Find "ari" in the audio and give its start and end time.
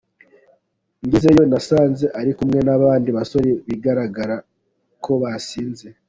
2.19-2.31